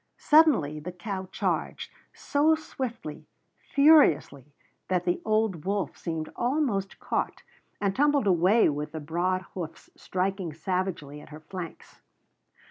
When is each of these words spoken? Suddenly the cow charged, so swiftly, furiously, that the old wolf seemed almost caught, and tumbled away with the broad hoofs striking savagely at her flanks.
Suddenly 0.17 0.79
the 0.79 0.91
cow 0.91 1.27
charged, 1.31 1.91
so 2.11 2.55
swiftly, 2.55 3.27
furiously, 3.71 4.55
that 4.87 5.05
the 5.05 5.21
old 5.23 5.63
wolf 5.63 5.95
seemed 5.95 6.27
almost 6.35 6.99
caught, 6.99 7.43
and 7.79 7.95
tumbled 7.95 8.25
away 8.25 8.67
with 8.67 8.93
the 8.93 8.99
broad 8.99 9.43
hoofs 9.53 9.91
striking 9.95 10.53
savagely 10.53 11.21
at 11.21 11.29
her 11.29 11.41
flanks. 11.41 12.01